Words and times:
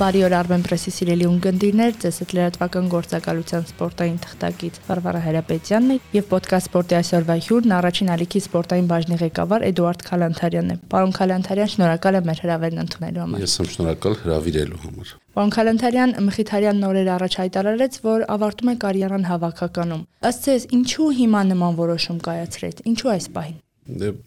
Բարի 0.00 0.22
օր 0.24 0.32
Armen 0.32 0.62
Press-ի 0.64 0.90
սիրելի 0.96 1.26
ունկնդիրներ, 1.28 1.90
ձեզ 2.00 2.18
հետ 2.22 2.30
լրատվական 2.36 2.86
գործակալության 2.94 3.66
սպորտային 3.68 4.14
թղթակից 4.24 4.78
Վարվարա 4.86 5.20
Հրապետյանն 5.26 5.92
է 5.92 5.96
եւ 6.16 6.32
ոդկաստ 6.32 6.70
սպորտի 6.70 6.96
այսօրվա 7.00 7.36
հյուրն 7.44 7.74
առաջին 7.76 8.12
ալիքի 8.16 8.42
սպորտային 8.46 8.88
բաժնի 8.94 9.18
ղեկավար 9.20 9.66
Էդուարդ 9.68 10.04
Խալանթարյանն 10.08 10.72
է։ 10.72 10.78
Պարոն 10.96 11.14
Խալանթարյան, 11.20 11.72
շնորհակալ 11.76 12.16
եմ 12.16 12.28
մեր 12.30 12.40
հրավերն 12.48 12.80
ընդունելու 12.80 13.24
համար։ 13.26 13.44
Ես 13.44 13.60
եմ 13.60 13.70
շնորհակալ 13.76 14.16
հրավիրելու 14.24 14.82
համար։ 14.88 15.14
Պարոն 15.36 15.52
Խալանթարյան, 15.60 16.14
Մխիթարյան 16.30 16.80
նորեր 16.80 17.10
առաջ 17.20 17.40
հայտարարեց, 17.44 18.04
որ 18.08 18.28
ավարտում 18.40 18.70
է 18.72 18.76
կարիերան 18.88 19.26
հավաքականում։ 19.30 20.06
Ըստ 20.30 20.46
ձեզ, 20.48 20.70
ինչու 20.80 21.10
հիմա 21.20 21.42
նման 21.52 21.82
որոշում 21.84 22.22
կայացրեց։ 22.30 22.86
Ինչու 22.88 23.12
այս 23.20 23.34
պահին։ 23.36 23.58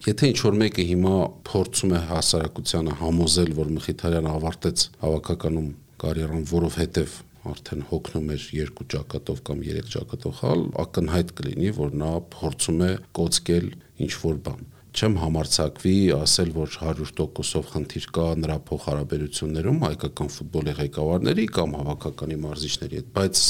եթե 0.04 0.30
ինչ 0.32 0.38
որ 0.44 0.58
մեկը 0.60 0.84
հիմա 0.90 1.14
փորձում 1.48 1.94
է 1.94 2.00
հասարակությանը 2.10 2.96
համոզել, 3.00 3.54
որ 3.60 3.70
Մխիթարյանը 3.78 4.34
ավարտեց 4.34 4.84
հավաքականում 5.04 5.70
կարիերան, 6.04 6.44
որովհետև 6.50 7.16
արդեն 7.54 7.82
հոգնում 7.90 8.30
էր 8.34 8.44
երկու 8.58 8.86
ճակատով 8.94 9.42
կամ 9.48 9.64
երեք 9.68 9.90
ճակատով 9.94 10.38
խալ, 10.40 10.62
ակնհայտ 10.84 11.34
կլինի, 11.40 11.72
որ 11.80 11.98
նա 12.04 12.12
փորձում 12.34 12.86
է 12.88 12.92
կոծկել 13.20 13.68
ինչ 14.04 14.14
որ 14.24 14.38
բան 14.48 14.70
չեմ 14.94 15.16
համարցակվի 15.18 15.94
ասել, 16.14 16.50
որ 16.54 16.74
100%-ով 16.78 17.64
խնդիր 17.72 18.04
կա 18.14 18.26
նրա 18.38 18.56
փոխհարաբերություններում 18.68 19.80
հայկական 19.84 20.30
ֆուտբոլի 20.34 20.74
ղեկավարների 20.78 21.46
կամ 21.56 21.74
հավաքականի 21.80 22.38
մարզիչների 22.44 23.00
հետ, 23.00 23.08
բայց 23.18 23.42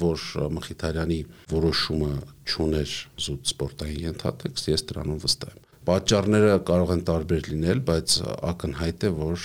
որ 0.00 0.24
Մխիթարյանի 0.56 1.20
որոշումը 1.52 2.10
ճուներ 2.52 2.96
զուտ 3.26 3.52
սպորտային 3.52 4.06
ենթատեքստ, 4.06 4.70
ես 4.72 4.86
դրանում 4.92 5.22
վստահ 5.26 5.52
եմ։ 5.56 5.64
Պատճառները 5.86 6.54
կարող 6.66 6.92
են 6.96 7.02
տարբեր 7.06 7.50
լինել, 7.52 7.80
բայց 7.86 8.14
ակնհայտ 8.56 9.04
է, 9.06 9.10
որ 9.20 9.44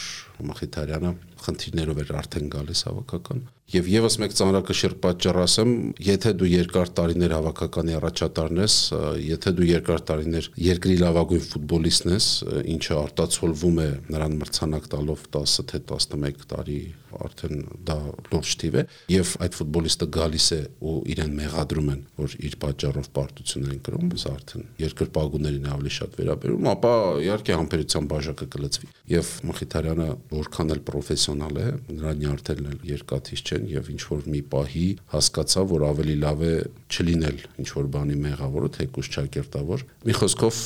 Մխիթարյանը 0.51 1.11
խնդիրներով 1.45 1.99
էր 2.01 2.13
արդեն 2.21 2.47
գալիս 2.55 2.81
հավաքական 2.87 3.43
Եվ 3.71 3.87
եւս 3.87 4.17
մեկ 4.19 4.33
ծանրակշիռ 4.35 4.93
պատճառ 4.99 5.37
ասեմ, 5.45 5.69
եթե 6.03 6.33
դու 6.41 6.49
երկար 6.51 6.89
տարիներ 6.97 7.35
հավաքականի 7.37 7.93
առաջատարն 8.01 8.59
ես, 8.59 8.75
եթե 9.23 9.53
դու 9.55 9.67
երկար 9.69 10.03
տարիներ 10.09 10.49
երկրի 10.65 10.97
լավագույն 10.99 11.45
ֆուտբոլիստն 11.53 12.15
ես, 12.17 12.27
ինչը 12.75 12.97
արտացոլվում 13.05 13.79
է 13.85 13.87
նրան 14.11 14.35
մրցանակ 14.41 14.91
տալով 14.91 15.23
10 15.39 15.55
թե 15.71 15.81
11 15.87 16.43
տարի 16.51 16.81
արդեն 17.19 17.61
դա 17.87 17.95
լուրջ 18.31 18.51
թիվ 18.61 18.77
է 18.79 18.83
եւ 19.11 19.31
այդ 19.45 19.57
ֆուտբոլիստը 19.59 20.07
գալիս 20.15 20.47
է 20.55 20.59
ու 20.87 20.93
իրեն 21.13 21.33
մեղադրում 21.39 21.89
են 21.93 22.01
որ 22.21 22.35
իր 22.47 22.57
պատճառով 22.63 23.09
պարտություն 23.17 23.67
են 23.71 23.81
կրում 23.87 24.13
սա 24.21 24.33
արդեն 24.37 24.65
երկրպագուներին 24.81 25.67
ավելի 25.75 25.93
շատ 25.97 26.17
վերաբերում 26.21 26.69
ապա 26.71 26.93
իհարկե 27.25 27.57
համբերության 27.61 28.09
բաժակը 28.11 28.47
կլծվի 28.55 28.91
եւ 29.11 29.31
Մխիթարյանը 29.51 30.09
որքան 30.31 30.75
էլ 30.75 30.83
պրոֆեսիոնալ 30.91 31.61
է 31.61 31.67
նրա 31.91 32.13
նյարդերն 32.21 32.71
էլ 32.71 32.79
երկաթիչ 32.91 33.39
չեն 33.41 33.60
են 33.61 33.67
եւ 33.71 33.91
ինչ 33.93 34.01
որ 34.09 34.25
մի 34.33 34.41
պահի 34.51 34.85
հասկացա, 35.13 35.65
որ 35.71 35.85
ավելի 35.91 36.15
լավ 36.25 36.41
է 36.47 36.53
չլինել 36.91 37.43
ինչ 37.61 37.69
որ 37.77 37.91
բանի 37.95 38.17
մեղավորը, 38.25 38.71
թեկուզ 38.77 39.11
ճակերտավոր։ 39.17 39.85
Մի 40.09 40.17
խոսքով, 40.21 40.63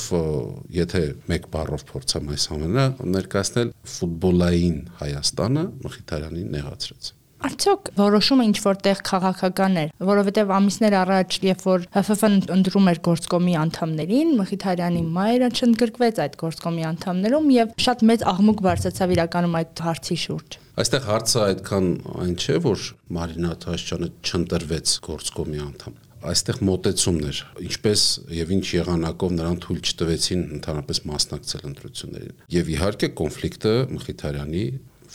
եթե 0.80 1.04
մեկ 1.32 1.50
բառով 1.52 1.86
փորձեմ 1.92 2.32
այս 2.36 2.48
ամենը 2.56 2.88
ներկայացնել 3.16 3.76
ֆուտբոլային 3.96 4.80
Հայաստանը 5.04 5.68
Մխիթարյանին 5.86 6.50
նեղացրեց։ 6.56 7.14
Արդյոք 7.46 7.88
որոշումը 7.98 8.44
ինչ 8.48 8.56
որտեղ 8.64 9.00
քաղաքական 9.06 9.74
էր, 9.82 9.90
որովհետև 10.08 10.52
ամիսներ 10.56 10.96
առաջ, 11.02 11.36
երբ 11.46 11.64
որ 11.66 11.84
ՀՖՖ-ն 12.00 12.38
ընդրում 12.56 12.90
էր 12.92 13.00
գործկոմի 13.10 13.56
անդամներին, 13.60 14.32
Մխիթարյանի 14.40 15.02
մայրը 15.20 15.50
չընդգրկվեց 15.60 16.20
այդ 16.26 16.38
գործկոմի 16.42 16.86
անդամներում 16.96 17.50
եւ 17.60 17.74
շատ 17.86 18.06
մեծ 18.10 18.28
աղմուկ 18.32 18.62
բարձրացավ 18.66 19.18
իրականում 19.20 19.58
այդ 19.60 19.84
հարցի 19.86 20.18
շուրջ։ 20.26 20.62
Այստեղ 20.76 21.06
հարցը 21.08 21.38
այդքան 21.40 21.86
այն 22.20 22.32
չէ, 22.36 22.54
որ 22.66 22.82
Մարինա 23.16 23.52
Թաշյանը 23.62 24.08
չընտրվեց 24.28 24.90
գործկոմի 25.06 25.62
անդամ 25.66 25.94
այստեղ 26.26 26.58
մոտեցումներ, 26.68 27.40
ինչպես 27.64 28.04
եւ 28.36 28.52
ինչ 28.56 28.66
եղանակով 28.74 29.32
նրան 29.36 29.58
թույլ 29.62 29.80
չտվեցին 29.86 30.44
ընդհանրապես 30.58 31.00
մասնակցել 31.12 31.66
ընտրություններին։ 31.70 32.44
Եվ 32.56 32.70
իհարկե 32.76 33.10
կոնֆլիկտը 33.22 33.74
Մխիթարյանի 33.96 34.64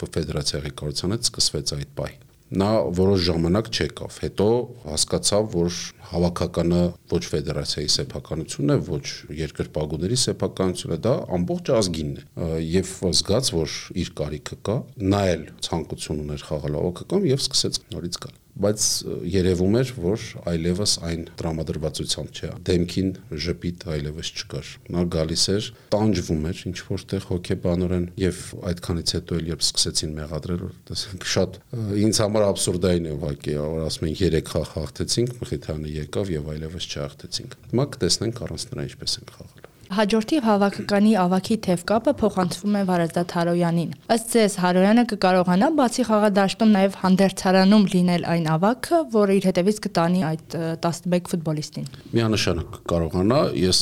ֆեդերացիայի 0.02 0.66
ղեկավարությանից 0.66 1.30
սկսվեց 1.32 1.76
այդ 1.78 1.96
պահին 2.02 2.31
նա 2.52 2.70
որոշ 2.98 3.22
ժամանակ 3.28 3.70
չեկավ։ 3.72 4.18
Հետո 4.26 4.48
հասկացավ, 4.86 5.46
որ 5.56 5.78
հավաքականը 6.12 6.82
ոչ 7.12 7.22
ֆեդերացիայի 7.32 7.92
սեփականությունն 7.96 8.74
է, 8.76 8.78
ոչ 8.90 9.06
երկրպագուների 9.40 10.20
սեփականությունն 10.26 10.96
է, 10.98 11.00
դա 11.08 11.16
ամբողջ 11.40 11.72
ազգինն 11.80 12.20
է։ 12.20 12.60
Եվ 12.76 12.94
զգաց, 13.22 13.54
որ 13.56 13.80
իր 14.04 14.14
կարիքը 14.20 14.60
կա, 14.68 14.78
նա 15.16 15.24
էլ 15.32 15.48
ցանկություն 15.68 16.24
ուներ 16.28 16.48
խաղալ 16.52 16.80
հավաքական 16.82 17.28
եւ 17.32 17.44
սկսեց 17.48 17.84
նորից 17.96 18.22
գալ 18.26 18.40
բայց 18.62 18.86
երևում 19.32 19.78
էր, 19.82 19.92
որ 20.02 20.26
այլևս 20.52 20.94
այն 21.08 21.24
դրամադրվածությամբ 21.40 22.40
չէ։ 22.42 22.50
Դեմքին 22.68 23.12
ժպիտ 23.46 23.86
այլևս 23.96 24.32
չկար։ 24.42 24.72
Նա 24.96 25.04
գալիս 25.16 25.46
էր, 25.56 25.70
տանջվում 25.96 26.46
էր 26.52 26.62
ինչ 26.72 26.78
որտեղ 26.92 27.28
հոգեբանորեն 27.32 28.06
եւ 28.22 28.44
այդքանից 28.72 29.16
հետո 29.18 29.40
էլ 29.42 29.52
երբ 29.52 29.66
սկսեցին 29.68 30.16
մեղադրել, 30.20 30.66
տեսեք 30.92 31.28
շատ 31.32 31.60
ինձ 32.02 32.22
համար 32.26 32.48
абսուրդային 32.52 33.10
է 33.12 33.16
ուղղակի, 33.18 33.58
որ 33.62 33.84
ասում 33.88 34.08
են 34.12 34.16
3 34.22 34.46
խաղ 34.52 34.70
հաղթեցինք, 34.76 35.36
Մխիթյանը 35.42 35.96
եկավ 36.02 36.36
եւ 36.38 36.54
այլևս 36.56 36.92
չհաղթեցինք։ 36.92 37.60
Հիմա 37.72 37.90
կտեսնենք 37.96 38.46
առանց 38.48 38.70
նրա 38.72 38.88
ինչպես 38.92 39.20
են 39.22 39.36
խաղալ։ 39.36 39.61
Հաջորդի 39.92 40.38
հավաքականի 40.46 41.10
ավակի 41.20 41.56
թև 41.66 41.82
կապը 41.90 42.12
փոխանցվում 42.22 42.76
է 42.80 42.82
Վարազդատ 42.88 43.34
Հարոյանին։ 43.36 43.90
Ըստ 44.16 44.30
ձեզ 44.32 44.54
Հարոյանը 44.64 45.04
կկարողանա 45.12 45.68
բացի 45.76 46.06
խաղադաշտում 46.08 46.72
նաև 46.76 46.96
հանդերձարանում 47.02 47.88
լինել 47.92 48.24
այն 48.32 48.48
ավակը, 48.56 49.00
որը 49.12 49.36
իր 49.36 49.48
հետևից 49.52 49.82
կտանի 49.86 50.24
այդ 50.30 50.56
11 50.86 51.28
ֆուտբոլիստին։ 51.32 51.90
Միանշանակ 52.16 52.70
կկարողանա, 52.78 53.42
ես 53.60 53.82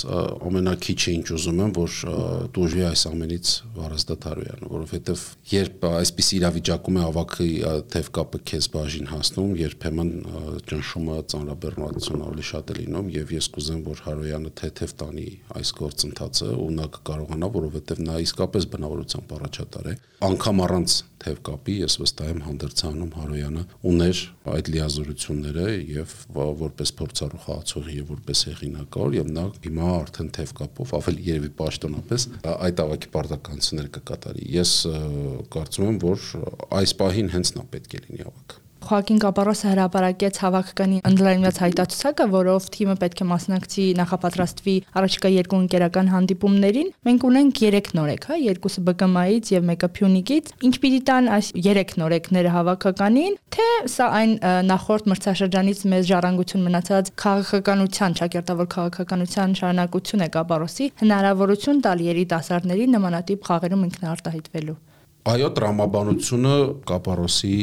ամենակիչը 0.49 1.13
ինչ 1.19 1.27
ուզում 1.37 1.61
եմ, 1.69 1.73
որ 1.77 1.99
դուժի 2.57 2.83
այս 2.89 3.05
ամենից 3.09 3.53
Վարազդատ 3.77 4.27
Հարոյանը, 4.29 4.71
որովհետև 4.73 5.23
երբ 5.53 5.87
այսպիսի 5.89 6.35
իրավիճակում 6.39 6.99
է 6.99 7.05
ավակի 7.09 7.49
թև 7.93 8.11
կապը 8.17 8.41
քեզ 8.49 8.69
բաժին 8.73 9.09
հասնում, 9.13 9.53
երբեմն 9.59 10.11
ճնշումը 10.69 11.21
ծանրաբեռնվածություն 11.33 12.25
ավելի 12.29 12.45
շատ 12.49 12.73
է 12.73 12.77
լինում 12.79 13.13
եւ 13.19 13.33
ես 13.37 13.49
կուզեմ, 13.59 13.81
որ 13.89 14.03
Հարոյանը 14.09 14.53
թեթև 14.59 14.95
տանի 14.99 15.27
այս 15.59 15.73
գործ 15.79 15.98
գործընթացը 15.99 16.49
ու 16.55 16.67
նա 16.75 16.85
կկարողանա, 16.95 17.47
որովհետև 17.55 18.01
նա 18.07 18.15
իսկապես 18.23 18.67
բնավորությամբ 18.73 19.31
առաջատար 19.35 19.89
է։ 19.89 19.93
Անկամ 20.29 20.61
առանց 20.63 20.95
թև 21.19 21.41
կապի 21.49 21.75
ես 21.79 21.95
վստահ 21.99 22.29
եմ 22.29 22.39
հանդերձանում 22.45 23.11
Հարոյանը 23.19 23.63
ուներ 23.89 24.21
այդ 24.53 24.71
լիազորությունները 24.75 25.65
եւ 25.99 26.15
որպես 26.63 26.93
փորձառու 26.99 27.41
խաղացող 27.43 27.91
եւ 27.95 28.13
որպես 28.13 28.45
հեղինակավոր 28.49 29.17
եւ 29.19 29.33
նա 29.35 29.45
հիմա 29.67 29.91
արդեն 29.99 30.31
թև 30.39 30.55
կապով 30.61 30.95
ավելի 30.99 31.27
երևի 31.29 31.51
պաշտոնապես 31.59 32.27
այդ 32.55 32.83
ավակի 32.85 33.13
պարտականությունները 33.19 33.93
կկատարի։ 33.99 34.49
Ես 34.55 34.73
կարծում 35.59 35.91
եմ, 35.91 36.01
որ 36.07 36.25
այս 36.79 36.97
պահին 37.03 37.35
հենց 37.35 37.55
նա 37.59 37.69
պետք 37.75 37.99
է 37.99 38.03
լինի 38.07 38.27
ավակ։ 38.29 38.59
Խոակին 38.89 39.19
Կապարոսը 39.21 39.67
հրապարակեց 39.69 40.37
հավաքականի 40.41 40.95
ընդլայնված 41.05 41.57
հայտարարությունը, 41.61 42.25
որով 42.33 42.69
թիմը 42.73 42.95
պետք 43.03 43.19
է 43.21 43.27
մասնակցի 43.29 43.85
նախապատրաստվի 43.99 44.73
առաջիկա 44.97 45.29
երկու 45.35 45.59
ընկերական 45.59 46.09
հանդիպումներին։ 46.09 46.89
Մենք 47.09 47.25
ունենք 47.29 47.61
3 47.61 47.91
նորեկ, 47.99 48.25
հա, 48.29 48.39
երկուսը 48.49 48.83
ԲԿՄ-ից 48.89 49.51
եւ 49.53 49.67
մեկը 49.69 49.89
Փյունիկից։ 49.99 50.51
Ինչ 50.69 50.73
պիտի 50.81 51.01
տան 51.09 51.29
այս 51.37 51.51
3 51.69 51.95
նորեկները 52.01 52.55
հավաքականին, 52.57 53.37
թե 53.53 53.69
սա 53.93 54.09
այն 54.19 54.35
նախորդ 54.73 55.09
մրցաշրջանից 55.13 55.85
մեծ 55.93 56.09
ժառանգություն 56.09 56.65
մնացած 56.65 57.13
քաղաքականության, 57.23 58.19
ճակերտավոր 58.23 58.69
քաղաքականության 58.73 59.57
շարունակություն 59.61 60.25
է 60.25 60.29
Կապարոսի 60.39 60.91
հնարավորություն 61.05 61.81
տալ 61.85 62.05
երիտասարդների 62.09 62.93
նմանատիպ 62.97 63.49
խաղերում 63.49 63.89
ինքնարտահայտվելու։ 63.89 64.79
Այո, 65.27 65.49
տրամաբանությունը 65.51 66.51
Կապարոսի 66.87 67.55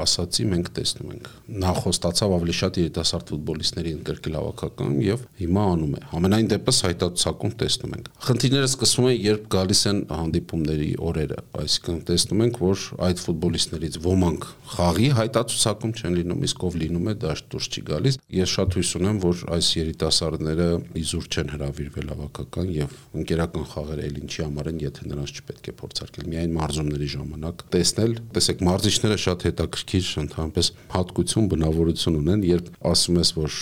ասացի 0.00 0.44
մենք 0.48 0.68
տեսնում 0.78 1.10
ենք։ 1.12 1.26
Նա 1.60 1.72
խոստացավ 1.76 2.32
ավելի 2.38 2.54
շատ 2.56 2.78
երիտասարդ 2.80 3.32
ֆուտբոլիստների 3.34 3.90
ընդգրկել 3.98 4.38
հավաքական 4.38 4.94
եւ 5.04 5.26
հիմա 5.42 5.64
անում 5.74 5.92
է։ 5.94 6.00
Համենայն 6.14 6.48
դեպս 6.54 6.78
հայտարարություն 6.88 7.54
տեսնում 7.60 7.92
ենք։ 7.94 8.08
Խնդիրները 8.24 8.70
սկսվում 8.72 9.08
են, 9.10 9.18
երբ 9.24 9.44
գալիս 9.52 9.82
են 9.92 10.00
հանդիպումների 10.14 10.88
օրերը, 11.04 11.38
այսինքն 11.60 12.00
տեսնում 12.08 12.42
ենք, 12.44 12.58
որ 12.64 12.86
այդ 13.04 13.22
ֆուտբոլիստներից 13.24 14.00
ոմանք 14.04 14.48
խաղի 14.74 15.08
հայտարարություն 15.20 15.94
չեն 15.94 16.18
լինում, 16.24 16.44
իսկ 16.48 16.64
ով 16.64 16.78
լինում 16.80 17.08
է 17.12 17.14
դաշտ 17.24 17.48
դուրս 17.52 17.68
չի 17.74 17.84
գալիս։ 17.84 18.18
Ես 18.34 18.54
շատ 18.54 18.76
հույս 18.78 18.90
ունեմ, 18.98 19.20
որ 19.24 19.44
այս 19.54 19.68
երիտասարդները 19.74 20.68
իզուր 21.04 21.28
չեն 21.34 21.52
հravirվել 21.54 22.10
հավաքական 22.14 22.72
եւ 22.74 22.96
ընկերական 23.20 23.68
խաղերը 23.74 24.06
ել 24.08 24.18
ինչի 24.24 24.44
համար 24.44 24.70
են, 24.72 24.80
եթե 24.84 25.08
նրանց 25.12 25.34
չպետք 25.34 25.70
է 25.70 25.76
փորձարկել։ 25.84 26.28
Միայն 26.34 26.54
մարզում 26.54 26.93
հարաբերությունների 26.94 27.08
ժամանակ 27.14 27.62
տեսնել, 27.74 28.12
տեսեք, 28.34 28.62
մարզիչները 28.64 29.16
շատ 29.24 29.44
հետաքրքիր 29.48 30.08
ընդհանրապես 30.22 30.68
հատկություն, 30.94 31.48
բնավորություն 31.52 32.18
ունեն, 32.20 32.44
երբ 32.48 32.68
ասում 32.90 33.18
ես, 33.20 33.30
որ 33.38 33.56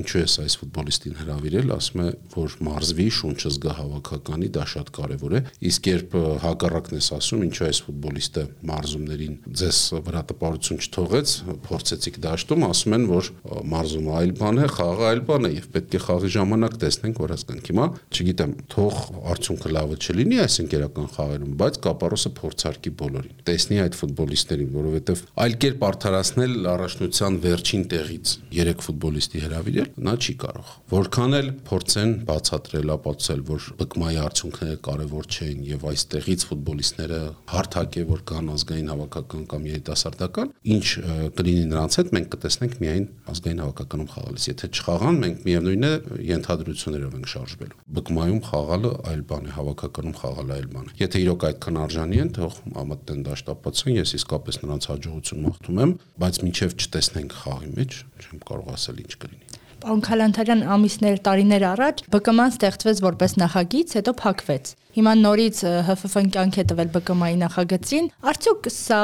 ինչու 0.00 0.20
ես 0.20 0.34
այս 0.44 0.56
ֆուտբոլիստին 0.60 1.16
հravirել, 1.24 1.72
ասում 1.74 2.02
է, 2.04 2.08
որ 2.34 2.56
մարզվի 2.68 3.08
շունչը 3.18 3.52
զգա 3.54 3.74
հավաքականի, 3.78 4.48
դա 4.54 4.64
շատ 4.74 4.92
կարևոր 4.94 5.34
է։ 5.34 5.40
Իսկ 5.64 5.88
երբ 5.94 6.16
հակառակն 6.44 6.98
ես 6.98 7.08
ասում, 7.14 7.44
ինչու 7.48 7.66
այս 7.68 7.80
ֆուտբոլիստը 7.84 8.44
մարզումներին 8.74 9.34
ձեզ 9.64 9.78
վրա 10.04 10.22
տպարություն 10.34 10.82
չթողեց, 10.84 11.34
փորձեցիք 11.64 12.18
դաշտում, 12.24 12.66
ասում 12.68 12.96
են, 12.98 13.06
որ 13.14 13.30
մարզումը 13.74 14.14
այլ 14.20 14.34
բան 14.40 14.60
է, 14.64 14.68
խաղը 14.74 15.06
այլ 15.14 15.22
բան 15.28 15.48
է 15.48 15.52
եւ 15.54 15.68
պետք 15.74 15.94
է 15.94 16.02
խաղի 16.04 16.30
ժամանակ 16.34 16.76
տեսնենք, 16.84 17.22
որ 17.24 17.34
հասկանանք։ 17.34 17.70
Հիմա, 17.74 17.86
չգիտեմ, 18.14 18.54
թող 18.74 18.98
արդյունքը 19.34 19.72
լավը 19.74 19.98
չլինի 20.04 20.40
այս 20.44 20.58
ընկերական 20.64 21.08
խաղերում, 21.14 21.54
բայց 21.64 21.78
կապարոսը 21.84 22.32
փորձարկի 22.74 22.90
բոլորին։ 22.98 23.36
Տեսնի 23.44 23.78
այդ 23.84 23.96
ֆուտբոլիստերին, 23.98 24.70
որովհետեւ 24.74 25.20
այլ 25.44 25.54
կերպ 25.64 25.84
արդարացնել 25.88 26.54
առաջնության 26.74 27.36
վերջին 27.44 27.84
տեղից 27.94 28.32
3 28.54 28.84
ֆուտբոլիստի 28.84 29.42
հravirել, 29.44 29.88
նա 30.04 30.14
չի 30.24 30.34
կարող։ 30.44 30.72
Որքան 30.94 31.36
էլ 31.38 31.48
փորձեն 31.68 32.12
բացատրել, 32.28 32.92
ապացուցել, 32.94 33.42
որ 33.50 33.68
բկմայի 33.80 34.18
արդյունքները 34.24 34.78
կարևոր 34.84 35.28
չեն 35.34 35.64
եւ 35.68 35.86
այստեղից 35.94 36.46
ֆուտբոլիստները 36.50 37.20
հարթակ 37.54 37.94
է, 37.94 38.04
որ 38.14 38.24
կան 38.34 38.50
ազգային 38.54 38.90
հավաքական 38.94 39.44
կամ 39.54 39.68
երիտասարդական, 39.74 40.52
ինչ 40.74 40.86
կլինի 41.34 41.64
նրանց 41.74 41.98
հետ 42.00 42.12
մենք 42.14 42.28
կտեսնենք 42.34 42.74
միայն 42.84 43.06
ազգային 43.34 43.62
հավաքականում 43.64 44.10
խաղալիս։ 44.14 44.48
Եթե 44.54 44.70
չխաղան, 44.74 45.20
մենք 45.24 45.44
միևնույնն 45.44 45.84
է 45.84 45.92
ենթադրություններով 46.34 47.14
ենք 47.14 47.30
շարժվելու։ 47.34 47.78
Բկմայում 47.94 48.40
խաղալը 48.48 48.92
այլ 49.14 49.22
բան 49.34 49.44
է, 49.44 49.52
հավաքականում 49.54 50.16
խաղալը 50.24 50.54
այլ 50.54 50.68
բան 50.74 50.88
է։ 50.88 50.96
Եթե 51.04 51.22
իրոք 51.24 51.46
այդքան 51.48 51.78
արժանի 51.84 52.20
են, 52.24 52.30
թող 52.34 52.58
ամտեն 52.84 53.24
դաշտապացան, 53.28 53.92
ես 53.98 54.14
իսկապես 54.18 54.60
նրանց 54.64 54.88
հաջողություն 54.90 55.44
մաղթում 55.44 55.82
եմ, 55.84 55.92
բայց 56.24 56.40
մինչև 56.44 56.76
չտեսնենք 56.84 57.36
խաղի 57.44 57.70
մեջ, 57.74 57.98
չեմ 58.24 58.42
կարող 58.48 58.72
ասել 58.74 59.02
ինչ 59.04 59.12
կլինի։ 59.24 59.63
Պարոն 59.84 60.00
Խալանթարյան, 60.00 60.60
ամիսներ, 60.72 61.18
տարիներ 61.26 61.64
առաջ 61.68 61.98
ԲԿՄ-ն 62.08 62.52
ստեղծվեց 62.54 63.00
որպես 63.04 63.32
նախագիծ, 63.36 63.90
հետո 63.98 64.12
փակվեց։ 64.16 64.70
Հիմա 64.96 65.12
նորից 65.20 65.58
ՀՖՖ-ն 65.92 66.30
կյանք 66.32 66.56
է 66.56 66.64
տվել 66.70 66.88
ԲԿՄ-ի 66.94 67.36
նախագծին։ 67.42 68.08
Արդյոք 68.32 68.68
սա 68.72 69.00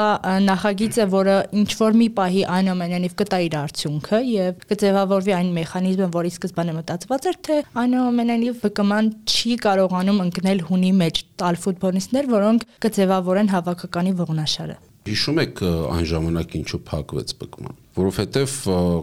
նախագիծ 0.47 0.97
է, 0.97 1.05
որը 1.13 1.35
ինչ 1.61 1.69
որ 1.81 1.99
մի 2.01 2.07
պահի 2.17 2.41
այնուամենայնիվ 2.57 3.13
կտա 3.21 3.39
իր 3.45 3.57
արդյունքը 3.61 4.21
եւ 4.31 4.65
կձևավորվի 4.71 5.35
այն 5.37 5.53
մեխանիզմը, 5.61 6.09
որի 6.17 6.33
սկզբանե 6.41 6.75
մտածված 6.81 7.29
էր, 7.29 7.37
թե 7.45 7.59
այնուամենայնիվ 7.85 8.65
ԲԿՄ-ն 8.65 9.13
չի 9.29 9.53
կարողանում 9.69 10.23
ընկնել 10.25 10.65
հունի 10.71 10.91
մեջ 11.05 11.23
տալ 11.45 11.61
ֆուտբոլիստներ, 11.61 12.33
որոնք 12.41 12.67
կձևավորեն 12.81 13.53
հավաքականի 13.53 14.17
ողնաշարը։ 14.25 14.81
Հիշում 15.11 15.39
եք 15.45 15.63
այն 15.97 16.05
ժամանակ 16.15 16.59
ինչու 16.61 16.83
փակվեց 16.89 17.37
ԲԿՄ-ն 17.41 17.80
որովհետև 17.97 18.53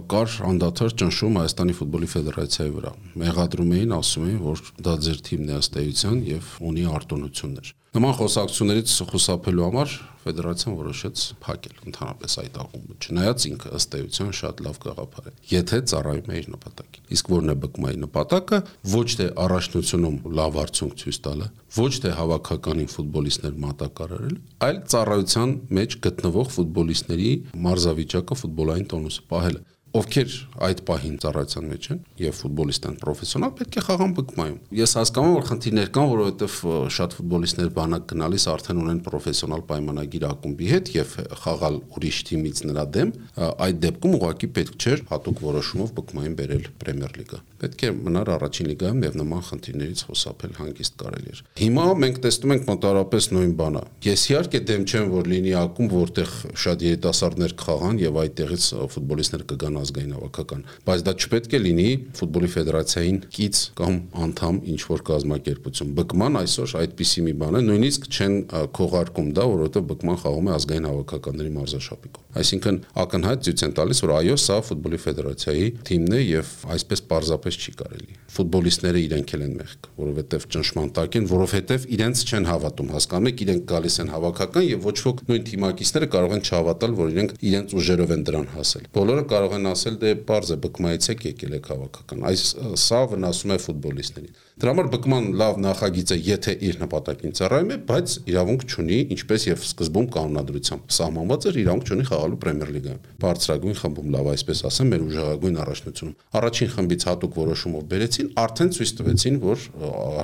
կար 0.09 0.37
անդադար 0.49 0.95
ճնշում 1.03 1.39
Հայաստանի 1.39 1.75
ֆուտբոլի 1.79 2.09
ֆեդերացիայի 2.13 2.73
վրա։ 2.79 2.93
Մեղադրում 3.23 3.75
էին, 3.79 3.93
ասում 3.99 4.29
էին, 4.29 4.39
որ 4.49 4.63
դա 4.89 4.95
ձեր 5.05 5.19
թիմն 5.29 5.53
է 5.53 5.59
ըստ 5.59 5.79
էության 5.83 6.23
եւ 6.29 6.55
ունի 6.69 6.87
արտոնություններ։ 6.99 7.73
Նման 7.89 8.15
խոսակցություններից 8.19 8.95
խուսափելու 9.09 9.63
համար 9.65 9.93
ֆեդերացիան 10.29 10.75
որոշեց 10.77 11.23
փակել 11.41 11.79
ընդհանրապես 11.89 12.35
այդ 12.43 12.59
ակումբը, 12.63 12.97
չնայած 13.01 13.47
ինքը 13.49 13.71
ըստ 13.79 13.95
էության 13.99 14.33
շատ 14.39 14.61
լավ 14.67 14.81
գաղափար 14.83 15.31
է։ 15.31 15.33
Եթե 15.53 15.79
ծառայում 15.93 16.29
է 16.29 16.37
իր 16.43 16.51
նպատակին։ 16.53 17.07
Իսկ 17.17 17.31
որն 17.33 17.49
է 17.49 17.57
բկմայի 17.63 18.01
նպատակը, 18.03 18.59
ոչ 18.93 19.09
թե 19.19 19.29
առաջնությունում 19.49 20.21
լավ 20.37 20.61
արդյունք 20.69 21.01
ցույց 21.01 21.21
տալը, 21.29 21.49
ոչ 21.79 21.93
թե 22.05 22.13
հավաքականին 22.19 22.93
ֆուտբոլիստներ 22.93 23.57
մատակարարել, 23.65 24.37
այլ 24.69 24.79
ծառայության 24.93 25.57
մեջ 25.79 25.99
գտնվող 26.09 26.53
ֆուտբոլիստների 26.59 27.33
մարզավիճակը 27.69 28.41
ֆուտբոլային 28.43 28.89
տոնուսը 28.93 29.27
պահելը 29.33 29.65
ովքեր 29.97 30.33
այդ 30.69 30.81
պահին 30.89 31.15
ծառայության 31.23 31.69
մեջ 31.73 31.87
են 31.95 32.01
եւ 32.21 32.35
ֆուտբոլիստ 32.39 32.89
են 32.89 32.97
պրոֆեսիոնալ, 33.03 33.53
պետք 33.59 33.79
է 33.79 33.83
խաղան 33.89 34.13
բկմայում։ 34.19 34.59
Ես 34.79 34.93
հասկանում 34.99 35.29
եմ, 35.29 35.37
որ 35.39 35.47
խնդիրներ 35.49 35.89
կան, 35.97 36.09
որովհետեւ 36.13 36.57
շատ 36.99 37.17
ֆուտբոլիստներ 37.19 37.71
բանակ 37.79 38.05
գնալիս 38.13 38.45
արդեն 38.53 38.83
ունեն 38.85 39.01
պրոֆեսիոնալ 39.09 39.63
պայմանագիր 39.69 40.27
ակումբի 40.29 40.69
հետ 40.69 40.93
եւ 40.99 41.15
խաղալ 41.43 41.79
ուրիշ 41.99 42.19
թիմից 42.29 42.63
նրա 42.69 42.85
դեմ, 42.99 43.13
այդ 43.49 43.81
դեպքում 43.89 44.17
ուղղակի 44.19 44.49
պետք 44.59 44.79
չէր 44.79 45.05
հատուկ 45.09 45.43
որոշումով 45.49 45.93
բկմային 45.99 46.37
բերել 46.39 46.69
Պրեմիեր 46.79 47.15
լիգա։ 47.19 47.39
Պետք 47.59 47.85
է 47.89 47.91
մնար 47.99 48.29
առաջին 48.37 48.69
լիգայում 48.69 49.01
եւ 49.09 49.17
նման 49.19 49.43
խնդիրներից 49.49 50.03
խոսապել 50.09 50.53
հանգիստ 50.59 50.99
կարելի 51.03 51.33
էր։ 51.33 51.41
Հիմա 51.59 51.87
մենք 52.03 52.21
տեսնում 52.29 52.55
ենք 52.55 52.69
մոտարապես 52.69 53.29
նույն 53.35 53.55
բանը։ 53.59 53.83
Ես 54.09 54.25
իհարկե 54.29 54.61
դեմ 54.69 54.85
չեմ, 54.89 55.09
որ 55.17 55.31
լինի 55.33 55.55
ակումբ, 55.59 55.97
որտեղ 55.99 56.37
շատ 56.63 56.85
երիտասարդներ 56.87 57.55
կխաղան 57.59 57.99
եւ 58.05 58.21
այդտեղից 58.23 58.69
ֆուտբոլիստներ 58.95 59.45
կգան 59.49 59.78
ազգային 59.79 60.15
հավաքական, 60.19 60.65
բայց 60.89 61.05
դա 61.09 61.15
չպետք 61.19 61.57
է 61.59 61.61
լինի 61.65 61.89
ֆուտբոլի 62.19 62.51
ֆեդերացիային 62.55 63.19
կից 63.39 63.63
կամ 63.79 63.99
անդամ 64.29 64.61
ինչ 64.73 64.81
որ 64.89 65.05
կազմակերպություն։ 65.09 65.93
Բկման 65.99 66.39
այսօր 66.43 66.75
այդպիսի 66.83 67.25
մի 67.29 67.35
բան 67.43 67.59
է, 67.59 67.63
նույնիսկ 67.69 68.09
չեն 68.09 68.35
քողարկում 68.79 69.29
դա, 69.39 69.45
որովհետև 69.53 69.89
բկման 69.89 70.19
խաղում 70.23 70.49
է 70.49 70.55
ազգային 70.59 70.89
հավաքականների 70.89 71.53
մարզաշապիկով։ 71.59 72.29
Այսինքն 72.39 72.77
ակնհայտ 73.03 73.45
ցույց 73.49 73.63
են 73.67 73.73
տալիս, 73.79 74.01
որ 74.05 74.13
այո, 74.19 74.37
սա 74.39 74.57
ֆուտբոլի 74.69 74.99
ֆեդերացիայի 75.05 75.69
թիմն 75.89 76.15
է 76.19 76.21
եւ 76.23 76.51
այսպես 76.75 77.03
պարզապես 77.09 77.59
չի 77.59 77.73
կարելի։ 77.79 78.19
Ֆուտբոլիստները 78.39 79.01
իրենք 79.09 79.33
են 79.39 79.55
մեղք, 79.59 79.89
որովհետեւ 79.99 80.47
ճնշման 80.55 80.91
տակ 80.99 81.19
են, 81.19 81.29
որովհետեւ 81.33 81.87
իրենց 81.99 82.23
չեն 82.29 82.49
հավատում, 82.49 82.93
հասկանում 82.95 83.29
եք, 83.33 83.43
իրենք 83.49 83.65
գալիս 83.73 83.97
են 83.99 84.13
հավաքական 84.13 84.67
եւ 84.69 84.87
ոչ 84.89 84.97
ոք 85.09 85.23
նույն 85.29 85.47
թիմակիցները 85.49 86.09
կարող 86.15 86.35
են 86.39 86.45
չհավատալ, 86.49 86.97
որ 86.99 87.13
իրենք 87.15 87.35
իրենց 87.49 87.75
ուժերով 87.79 88.13
են 88.19 88.25
դրան 88.29 88.49
հասել։ 88.59 88.89
Բոլորը 88.99 89.25
կարող 89.33 89.57
են 89.59 89.68
ասել 89.75 89.97
դե 90.03 90.13
բարձ 90.29 90.53
է 90.55 90.59
բկմայից 90.65 91.09
եք 91.15 91.27
եկել 91.29 91.57
եք 91.59 91.71
հավաքական 91.73 92.27
այս 92.31 92.45
սա 92.85 93.01
վնասում 93.13 93.55
է 93.55 93.59
ֆուտբոլիստներին 93.65 94.37
դրա 94.59 94.73
համար 94.75 94.89
բկման 94.91 95.27
լավ 95.39 95.59
նախագիծ 95.63 96.11
է 96.11 96.17
եթե 96.27 96.53
իր 96.67 96.79
նպատակին 96.83 97.35
ծառայում 97.39 97.69
է 97.71 97.77
բայց 97.89 98.15
իրավունք 98.33 98.63
չունի 98.67 98.97
ինչպես 99.15 99.45
եւ 99.49 99.61
սկզբում 99.69 100.09
կանոնադրությամբ 100.17 100.95
սահմանված 100.99 101.47
էր 101.49 101.59
իրավունք 101.63 101.93
չունի 101.93 102.07
խաղալու 102.09 102.39
պրեմիեր 102.43 102.73
լիգայում 102.75 103.05
բարձրագույն 103.23 103.79
խմբում 103.79 104.11
լավ 104.19 104.31
այսպես 104.35 104.63
ասեմ 104.69 104.91
մեր 104.95 105.05
ուժեղագույն 105.07 105.61
առաջնությունում 105.63 106.17
առաջին 106.43 106.73
խմբից 106.75 107.07
հատուկ 107.09 107.39
որոշումով 107.39 107.87
բերեցին 107.95 108.33
արդեն 108.43 108.75
ցույց 108.79 108.93
տվեցին 108.99 109.39
որ 109.47 109.69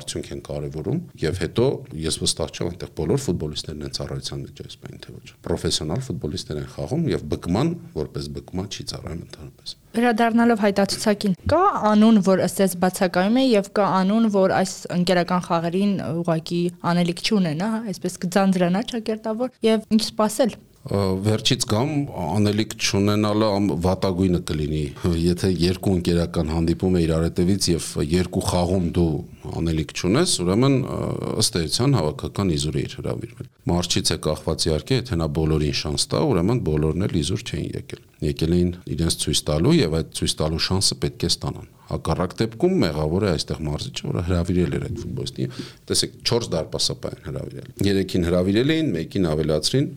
արդյունք 0.03 0.33
են 0.35 0.43
կարևորում 0.51 0.99
եւ 1.25 1.41
հետո 1.45 1.69
ես 2.05 2.21
վստահ 2.25 2.53
չեմ 2.55 2.73
այնտեղ 2.75 2.93
բոլոր 2.99 3.25
ֆուտբոլիստներն 3.29 3.87
են 3.87 3.97
ծառայության 4.01 4.45
մեջ 4.49 4.65
այս 4.65 4.77
բանը 4.83 5.01
թե 5.05 5.15
ոչ 5.15 5.29
պրոֆեսիոնալ 5.47 6.05
ֆուտբոլիստներ 6.11 6.61
են 6.65 6.69
խաղում 6.75 7.09
եւ 7.15 7.27
բկման 7.35 7.75
որպես 8.03 8.31
բկման 8.41 8.71
չի 8.75 8.91
ծառայում 8.95 9.25
ընդհանրապես 9.29 9.81
Վերադառնալով 9.95 10.63
հայտացուցակին, 10.65 11.35
կա 11.51 11.63
անուն, 11.93 12.21
որ 12.27 12.41
ըստ 12.49 12.63
էս 12.65 12.73
բացակայում 12.83 13.37
է 13.39 13.45
եւ 13.47 13.69
կա 13.79 13.89
անուն, 14.01 14.29
որ 14.35 14.55
այս 14.59 14.73
ընկերական 14.97 15.45
խաղերին 15.47 15.93
ուղակի 16.25 16.61
անելիք 16.91 17.25
չունենա, 17.25 17.69
այսպես 17.95 18.21
կձանձրանա 18.25 18.85
ճակերտավոր 18.91 19.59
եւ 19.71 19.91
ինչ 19.95 20.03
սпасել 20.11 20.57
վերջից 20.85 21.63
գամ 21.65 21.93
անելիք 22.21 22.75
չունենալը 22.77 23.47
վատագույնը 23.87 24.41
կլինի 24.51 24.83
եթե 25.17 25.49
երկու 25.63 25.95
ընկերական 25.99 26.51
հանդիպում 26.53 26.99
է 26.99 27.05
իրար 27.07 27.25
հետևից 27.25 27.69
եւ 27.71 27.87
երկու 28.11 28.43
խաղում 28.51 28.91
դու 28.99 29.07
անելիք 29.61 29.95
չունես 29.95 30.35
ուրեմն 30.45 30.77
ըստ 31.45 31.59
էության 31.61 31.97
հավաքական 31.99 32.53
իզուր 32.55 32.79
է 32.81 32.85
հրավիրվել 32.95 33.51
մարչից 33.71 34.13
է 34.15 34.19
կախված 34.29 34.67
իհարկե 34.69 34.99
եթե 35.01 35.21
նա 35.21 35.29
բոլորին 35.39 35.79
շանս 35.85 36.09
տա 36.15 36.25
ուրեմն 36.33 36.65
բոլորն 36.69 37.07
էլ 37.09 37.17
իզուր 37.25 37.45
չէին 37.45 37.71
եկել 37.79 38.03
եկել 38.31 38.57
էին 38.59 38.75
իրենց 38.97 39.21
ցույց 39.25 39.45
տալու 39.51 39.79
եւ 39.79 39.97
այդ 40.01 40.13
ցույց 40.21 40.37
տալու 40.41 40.65
շանսը 40.69 41.01
պետք 41.05 41.25
է 41.29 41.33
ստանան 41.35 41.73
Հակառակ 41.85 42.35
դեպքում 42.39 42.75
մեղավոր 42.81 43.25
է 43.27 43.31
այստեղ 43.35 43.59
մարզիչը, 43.65 44.05
որը 44.09 44.21
հրավիրել 44.25 44.77
էր 44.77 44.85
այդ 44.87 45.01
ֆուտբոլիստին։ 45.03 45.57
Տեսեք, 45.91 46.15
4 46.31 46.47
դարպասապային 46.55 47.27
հրավիրել։ 47.29 47.67
3-ին 47.85 48.25
հրավիրել 48.29 48.73
էին, 48.75 48.89
մեկին 48.95 49.29
ավելացրին։ 49.35 49.91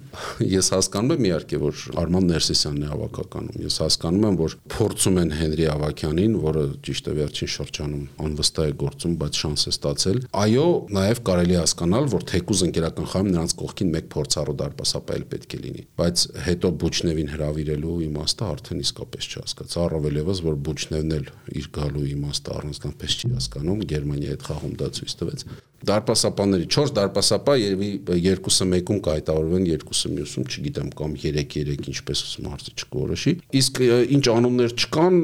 Ես 0.52 0.70
հասկանում 0.76 1.14
եմ 1.16 1.28
իհարկե, 1.30 1.62
որ 1.64 1.86
Արման 2.04 2.28
Ներսիսյանն 2.28 2.84
է 2.84 2.92
հավաքականում։ 2.92 3.64
Ես 3.64 3.80
հասկանում 3.88 4.28
եմ, 4.28 4.40
որ 4.44 4.58
փորձում 4.76 5.20
են 5.24 5.32
Հենրի 5.38 5.68
Ավակյանին, 5.78 6.38
որը 6.44 6.66
ճիշտ 6.88 7.08
է 7.08 7.16
վերջին 7.18 7.52
շրջանում 7.56 8.06
անվստահ 8.28 8.68
է 8.68 8.76
գործում, 8.84 9.16
բայց 9.24 9.37
շանս 9.42 9.64
է 9.68 9.72
ստացել։ 9.74 10.20
Այո, 10.42 10.66
նաև 10.98 11.22
կարելի 11.28 11.56
է 11.58 11.60
հասկանալ, 11.62 12.10
որ 12.14 12.26
թեկուզ 12.32 12.64
ընկերական 12.68 13.10
խաղում 13.14 13.32
նրանց 13.34 13.56
կողքին 13.62 13.92
մեկ 13.98 14.10
փորձառու 14.14 14.56
դարպասապայել 14.62 15.26
պետք 15.34 15.56
է 15.58 15.62
լինի։ 15.64 15.84
Բայց 16.02 16.26
հետո 16.48 16.72
Բուչնևին 16.84 17.32
հրավիրելու 17.38 17.98
իմաստը 18.08 18.48
արդեն 18.48 18.84
իսկապես 18.88 19.30
չհասկացա, 19.38 19.80
առավել 19.88 20.20
եւս 20.22 20.44
որ 20.48 20.60
Բուչնևն 20.68 21.16
էլ 21.18 21.32
իր 21.58 21.72
գալու 21.78 22.06
իմաստը 22.18 22.56
առանձնապես 22.58 23.18
չի 23.18 23.32
հասկանում, 23.38 23.82
Գերմանիայի 23.94 24.34
հետ 24.34 24.48
խաղում 24.48 24.78
դա 24.78 24.92
ցույց 24.98 25.18
տվեց։ 25.22 25.48
Դարպասապաների 25.88 26.68
4 26.74 26.94
դարպասապա 26.98 27.54
երևի 27.62 27.90
երկուսը 28.24 28.68
մեկում 28.72 29.00
կայտավորվեն, 29.08 29.66
երկուսը 29.72 30.12
մյուսում, 30.18 30.48
չգիտեմ, 30.48 30.90
կամ 30.98 31.14
3-3 31.22 31.90
ինչպես 31.92 32.24
մարզի 32.48 32.74
չկորոշի։ 32.78 33.34
Իսկ 33.62 33.82
ինչ 34.18 34.24
անուններ 34.34 34.74
չկան, 34.78 35.20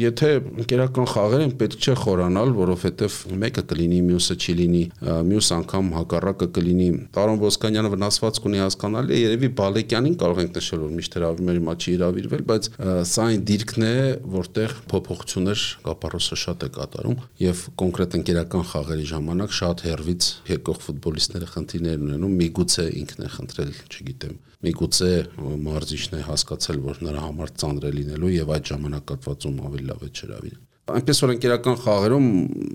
եթե 0.00 0.30
ընկերական 0.64 1.10
խաղեր 1.12 1.44
են, 1.46 1.52
պետք 1.60 1.86
չէ 1.86 1.96
խորանալ, 2.02 2.54
որովհետև 2.56 3.18
մեկը 3.42 3.64
կլինի, 3.72 4.00
մյուսը 4.06 4.36
չի 4.36 4.56
լինի, 4.60 4.82
մյուս 5.30 5.50
անգամ 5.56 5.90
հակառակը 5.96 6.48
կլինի։ 6.56 6.88
Տարոն 7.16 7.40
Ոսկանյանը 7.46 7.92
վնասված 7.96 8.40
կունի 8.46 8.62
հասկանալի 8.64 9.16
է, 9.16 9.20
երևի 9.26 9.50
Բալեկյանին 9.60 10.16
կարող 10.22 10.42
ենք 10.46 10.56
նշել, 10.56 10.82
որ 10.86 10.94
միշտ 10.96 11.16
հրավիրում 11.16 11.52
էր 11.52 11.60
մաչի 11.66 11.96
հրավիրվել, 11.96 12.44
բայց 12.46 12.68
սա 13.06 13.26
այն 13.26 13.44
դիրքն 13.50 13.86
է, 13.86 13.94
որտեղ 14.36 14.74
փոփոխություններ 14.92 15.64
կապարոսը 15.86 16.38
շատ 16.46 16.66
է 16.66 16.70
կատարում 16.76 17.18
եւ 17.42 17.62
կոնկրետ 17.82 18.16
ընկերական 18.20 18.66
խաղերի 18.70 19.06
ժամանակ 19.12 19.56
շատ 19.56 19.65
հերվից 19.86 20.28
եկող 20.50 20.78
ֆուտբոլիստները 20.86 21.48
խնդիրներ 21.52 22.04
ունենում, 22.06 22.36
միգուցե 22.42 22.86
ինքն 23.02 23.26
է 23.26 23.30
խնդրել, 23.36 23.72
չգիտեմ, 23.86 24.38
միգուցե 24.66 25.10
մարզիչն 25.66 26.16
է 26.16 26.22
հասկացել, 26.30 26.80
որ 26.86 27.02
նրա 27.08 27.26
համար 27.26 27.54
ծանր 27.62 27.90
է 27.90 27.92
լինելու 27.96 28.32
եւ 28.36 28.54
այդ 28.56 28.72
ժամանակատվածում 28.72 29.60
ավելի 29.70 29.86
լավ 29.90 30.06
է 30.06 30.10
չհրավիրել 30.16 30.65
այնպես 30.86 31.20
որ 31.24 31.30
ընկերական 31.34 31.78
խաղերում 31.82 32.26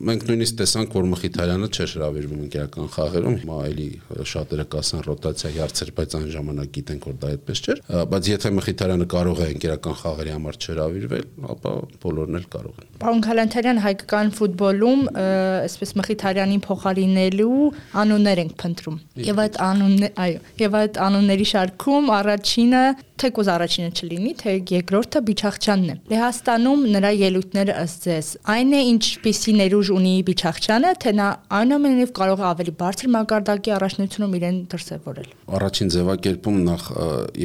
մենք 0.08 0.24
նույնիսկ 0.28 0.56
տեսանք 0.60 0.96
որ 0.98 1.06
Մխիթարյանը 1.12 1.68
չէր 1.72 1.92
հravirվում 1.96 2.40
ընկերական 2.46 2.90
խաղերում 2.92 3.38
հիմա 3.42 3.60
էլի 3.70 3.86
շատերը 4.32 4.66
կասեն 4.74 5.06
ռոտացիա 5.06 5.52
հարցեր 5.56 5.92
բայց 6.00 6.16
այն 6.20 6.26
ժամանակ 6.36 6.74
գիտենք 6.76 7.08
որ 7.08 7.16
դա 7.22 7.30
այդպես 7.32 7.62
չէր 7.62 7.82
բայց 8.12 8.30
եթե 8.32 8.52
Մխիթարյանը 8.58 9.08
կարող 9.16 9.40
է 9.42 9.48
ընկերական 9.56 9.96
խաղերի 10.02 10.34
համար 10.36 10.60
չհravirվել 10.60 11.26
ապա 11.56 11.74
բոլորն 12.04 12.40
էլ 12.42 12.48
կարող 12.52 12.82
են 12.82 12.90
Պարոն 13.02 13.24
Քալանթարյան 13.32 13.82
հայկական 13.86 14.34
ֆուտբոլում 14.42 15.06
այսպես 15.22 15.96
Մխիթարյանին 16.02 16.66
փոխարինելու 16.68 17.62
անուններ 18.02 18.44
ենք 18.44 18.58
փնտրում 18.62 19.00
եւ 19.32 19.42
այդ 19.46 19.62
անուններ 19.72 20.22
այո 20.26 20.44
եւ 20.62 20.78
այդ 20.82 21.02
անունների 21.08 21.48
շարքում 21.52 22.12
առաջինը 22.20 22.84
թեկուզ 23.22 23.50
առաջինը 23.54 23.90
չլինի, 24.02 24.32
թե 24.42 24.54
երկրորդը 24.72 25.22
Բիչախչյանն 25.28 25.92
է։ 25.92 25.96
Լեհաստանում 26.12 26.86
նրա 26.96 27.12
ելույթները 27.20 27.76
ըստ 27.82 28.01
ձեզ 28.02 28.30
այն 28.50 28.72
է 28.74 28.80
ինչպիսի 28.92 29.54
ներուժ 29.60 29.90
ունի 29.94 30.14
Բիչախչյանը, 30.26 30.92
թե 31.04 31.12
նա 31.20 31.28
այնուամենայնիվ 31.58 32.14
կարող 32.18 32.40
է 32.42 32.46
ավելի 32.50 32.74
բարձր 32.82 33.10
մակարդակի 33.16 33.74
առաջնությունում 33.78 34.34
իրեն 34.40 34.58
դրսևորել։ 34.72 35.30
Առաջին 35.58 35.92
ձևակերպում 35.96 36.58
նախ 36.66 36.88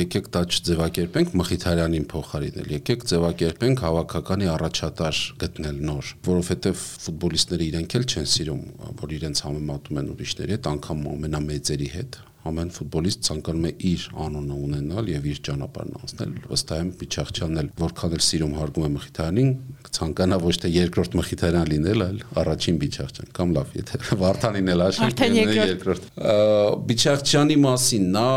եկեք 0.00 0.30
դա 0.36 0.42
չձևակերպենք 0.56 1.36
Մխիթարյանին 1.40 2.06
փոխարինել, 2.12 2.70
եկեք 2.76 3.04
ձևակերպենք 3.12 3.84
հավաքականի 3.84 4.48
առաջատար 4.56 5.20
գտնել 5.44 5.82
նոր, 5.90 6.14
որովհետև 6.30 6.86
ֆուտբոլիստները 7.06 7.66
իրենք 7.66 7.98
էլ 8.00 8.08
չեն 8.16 8.30
սիրում, 8.36 8.64
որ 9.04 9.14
իրենց 9.20 9.44
համեմատում 9.46 10.00
են 10.00 10.10
ուրիշների 10.16 10.56
հետ, 10.56 10.72
անգամ 10.72 11.06
ամենամեծերի 11.16 11.90
հետ 11.96 12.20
ամեն 12.46 12.70
ֆուտբոլիստ 12.76 13.24
ցանկանում 13.26 13.66
է 13.66 13.72
իր 13.90 14.04
անունը 14.26 14.58
ունենալ 14.66 15.10
եւ 15.12 15.26
իր 15.32 15.40
ճանապարհն 15.46 15.96
անցնել։ 16.00 16.34
Վստահ 16.50 16.82
եմ 16.82 16.90
Պիչախչյանն 17.00 17.60
էլ 17.62 17.70
որքան 17.82 18.16
էլ 18.16 18.24
սիրում 18.26 18.54
հարգում 18.56 18.86
է 18.86 18.90
Մխիթարյանին, 18.96 19.50
ցանկանա 19.96 20.38
ոչ 20.46 20.54
թե 20.62 20.72
երկրորդ 20.76 21.16
Մխիթարյան 21.20 21.70
լինել, 21.72 22.06
այլ 22.06 22.22
առաջին 22.42 22.80
Պիչախչյան 22.86 23.32
կամ 23.36 23.54
լավ, 23.56 23.74
եթե 23.80 24.00
Վարդանին 24.22 24.72
էլ 24.76 24.86
աշխարհի 24.86 25.44
երկրորդ։ 25.56 26.08
Պիչախչյանի 26.86 27.60
մասին 27.66 28.10
նա 28.16 28.30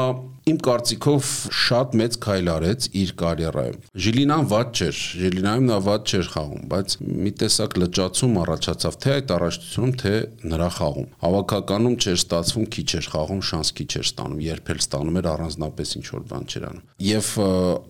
իմ 0.49 0.57
կարծիքով 0.65 1.29
շատ 1.59 1.95
մեծ 1.99 2.15
քայլ 2.25 2.49
արեց 2.53 2.87
իր 2.99 3.11
կարիերայում։ 3.19 3.77
Ժիլինան 4.05 4.47
ված 4.49 4.79
չէր, 4.79 4.99
Ժիլինայում 5.19 5.67
նա 5.69 5.77
ված 5.85 6.13
չէր 6.13 6.29
խաղում, 6.33 6.63
բայց 6.73 6.95
մի 7.19 7.31
տեսակ 7.39 7.77
լճացում 7.83 8.39
առաջացավ 8.43 8.97
թե 9.03 9.13
այդ 9.19 9.33
առաջնությունում, 9.37 9.93
թե 9.99 10.13
նրա 10.53 10.69
խաղում։ 10.79 11.07
Հավաքականում 11.23 11.97
չէր 11.99 12.19
ստացվում, 12.19 12.67
քիչ 12.75 12.89
էր 12.99 13.09
խաղում, 13.13 13.41
շանս 13.49 13.73
քիչ 13.79 13.89
էր 13.99 14.09
ստանում, 14.09 14.43
երբ 14.49 14.73
էլ 14.73 14.83
ստանում 14.83 15.19
էր 15.19 15.29
առանձնապես 15.29 15.95
ինչ 15.99 16.05
որ 16.09 16.27
բան 16.29 16.49
չէր 16.49 16.67
անում։ 16.69 16.85
Եվ 17.09 17.31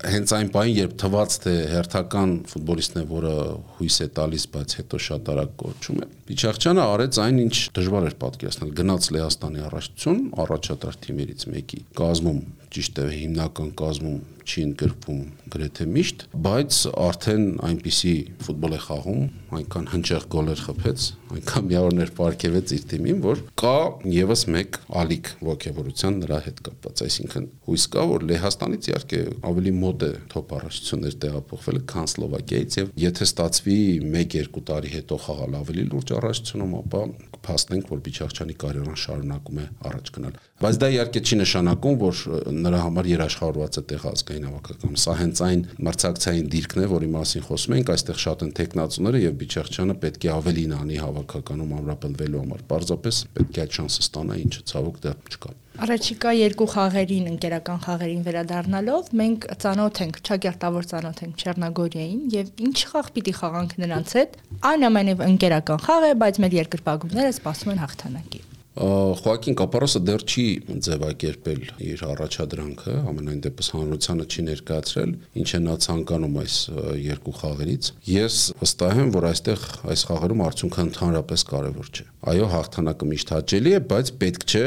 հենց 0.09 0.35
այն 0.39 0.53
պահին, 0.59 0.79
երբ 0.79 0.95
թվաց 0.99 1.39
թե 1.45 1.55
հերթական 1.73 2.37
ֆուտբոլիստն 2.49 2.99
է, 2.99 3.05
որը 3.09 3.35
հույս 3.79 3.99
է 3.99 4.09
տալիս, 4.19 4.47
բայց 4.55 4.79
հետո 4.79 5.03
շատ 5.09 5.33
արագ 5.33 5.53
կոչում 5.63 6.03
է, 6.03 6.09
Իչախչյանը 6.29 6.81
արեց 6.85 7.17
այն, 7.23 7.37
ինչ 7.41 7.55
դժվար 7.73 8.03
էր 8.05 8.15
պատկերացնել։ 8.21 8.73
Գնաց 8.77 9.07
Լեհաստանի 9.15 9.63
առաջություն, 9.65 10.19
առաջատար 10.43 10.97
թիմերից 11.05 11.45
մեկի 11.49 11.79
կազմում 11.97 12.41
ճիշտ 12.73 12.99
է 13.01 13.05
հիմնական 13.15 13.71
կազմում 13.79 14.19
չի 14.49 14.63
ընդգրկվում 14.65 15.21
գրեթե 15.53 15.85
միշտ, 15.93 16.23
բայց 16.45 16.77
արդեն 17.05 17.43
այնպիսի 17.67 18.13
ֆուտբոլ 18.45 18.75
է 18.75 18.79
խաղում, 18.85 19.21
այնքան 19.59 19.87
հնչեղ 19.93 20.25
գոլեր 20.33 20.63
խփեց, 20.65 21.05
այնքան 21.35 21.67
միավորներ 21.69 22.11
ապարգևեց 22.13 22.73
իր 22.77 22.85
թիմին, 22.89 23.19
որ 23.25 23.43
կա 23.61 23.75
եւս 24.15 24.43
մեկ 24.55 24.79
ալիք 25.01 25.31
ողջավորության 25.49 26.19
նրա 26.23 26.39
հետ 26.49 26.61
կապված, 26.69 27.03
այսինքն 27.05 27.47
հույս 27.69 27.85
կա, 27.93 28.05
որ 28.09 28.27
Լեհաստանից 28.29 28.89
իհարկե 28.89 29.21
ավելի 29.49 29.73
մոտ 29.79 30.05
է 30.09 30.11
թոփ 30.33 30.53
առաջություններ 30.59 31.17
տեղափոխվել, 31.25 31.81
քան 31.93 32.09
Սլովակիայից 32.13 32.79
եւ 32.79 32.93
եթե 33.05 33.29
ստացվի 33.29 33.79
1-2 34.09 34.65
տարի 34.69 34.93
հետո 34.97 35.19
խաղալ 35.29 35.59
ավելի 35.59 35.87
լուրջ 35.93 36.15
առաջությունում, 36.19 36.77
ապա 36.83 37.03
կփաստենք, 37.39 37.93
որ 37.93 38.05
Բիչախչյանի 38.09 38.57
կարիերան 38.65 39.03
շարունակում 39.05 39.59
է 39.63 39.67
առաջ 39.89 40.15
գնալ։ 40.17 40.39
Բայց 40.59 40.75
դա 40.75 40.87
իհարկե 40.91 41.19
չի 41.23 41.35
նշանակում, 41.39 41.93
որ 42.01 42.21
նրա 42.51 42.79
համար 42.83 43.07
երաշխավորված 43.07 43.77
է 43.79 43.83
տեղ 43.89 44.01
ազգային 44.09 44.47
հավաքական։ 44.49 44.97
Սա 44.99 45.13
հենց 45.19 45.41
այն 45.45 45.61
մրցակցային 45.87 46.49
դիրքն 46.51 46.81
է, 46.83 46.87
որի 46.91 47.09
մասին 47.13 47.45
խոսում 47.47 47.75
ենք, 47.77 47.91
այստեղ 47.95 48.19
շատ 48.25 48.43
են 48.43 48.51
տեխնացուները 48.59 49.21
եւ 49.23 49.37
Բիչախչյանը 49.39 49.95
պետք 50.03 50.27
է 50.27 50.33
ավելին 50.35 50.75
անի 50.79 50.99
հավաքականում 50.99 51.71
ամրապնդվելու 51.79 52.43
համար։ 52.43 52.65
Պարզապես 52.75 53.21
պետք 53.39 53.55
է 53.55 53.63
այդ 53.63 53.79
շանսը 53.79 54.03
ստանա, 54.03 54.37
ինչը 54.43 54.63
ցավոք 54.67 54.99
դա 55.07 55.15
չկա։ 55.31 55.55
Առաջիկա 55.79 56.31
երկու 56.35 56.65
խաղերին, 56.73 57.27
ընկերական 57.29 57.79
խաղերին 57.85 58.23
վերադառնալով, 58.25 59.11
մենք 59.15 59.47
ծանոթ 59.63 60.01
ենք, 60.03 60.19
ճակերտավոր 60.27 60.89
ծանոթ 60.91 61.23
ենք 61.23 61.45
Չեռնագորիային 61.45 62.19
եւ 62.35 62.51
ինչ 62.67 62.77
խաղ 62.91 63.13
պիտի 63.15 63.35
խաղանք 63.39 63.79
նրանց 63.85 64.17
հետ։ 64.19 64.37
Այնուամենայնիվ 64.73 65.25
ընկերական 65.29 65.83
խաղ 65.87 66.11
է, 66.11 66.13
բայց 66.25 66.43
մեր 66.43 66.61
երկրպագուները 66.65 67.35
սպասում 67.39 67.75
են 67.77 67.83
հաղթանակի։ 67.85 68.48
Խոակին 68.79 69.57
Կապարոսը 69.59 69.99
դեռ 70.07 70.23
չի 70.23 70.43
ձևակերպել 70.85 71.63
իր 71.83 72.03
առաջադրանքը, 72.09 72.93
ամենայն 73.11 73.41
դեպս 73.43 73.71
հանրությանը 73.75 74.27
չի 74.29 74.45
ներկայացրել, 74.49 75.11
ինչ 75.41 75.49
է 75.49 75.59
նա 75.65 75.75
ցանկանում 75.83 76.37
այս 76.39 76.55
երկու 77.03 77.33
խաղերից։ 77.39 77.89
Ես 78.09 78.37
վստահ 78.61 79.01
եմ, 79.03 79.11
որ 79.17 79.27
այստեղ 79.29 79.65
այս 79.93 80.05
խաղերում 80.09 80.43
արդյունքը 80.47 80.85
ընդհանրապես 80.89 81.45
կարևոր 81.49 81.89
չէ։ 81.89 82.07
Այո, 82.29 82.47
հաղթանակը 82.51 83.05
միշտ 83.09 83.29
հաճելի 83.31 83.71
է, 83.71 83.81
բայց 83.89 84.09
պետք 84.19 84.41
չէ 84.49 84.63